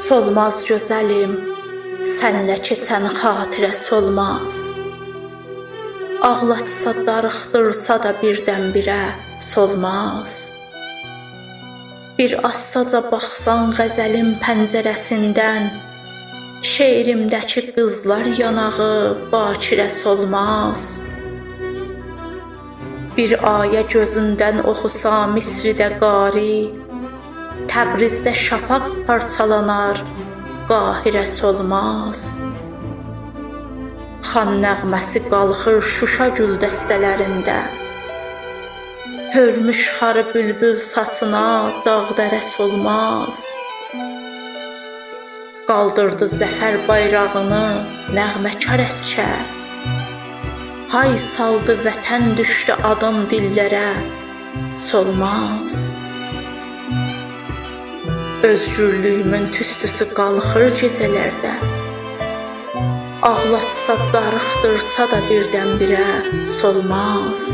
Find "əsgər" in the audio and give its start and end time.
48.86-49.42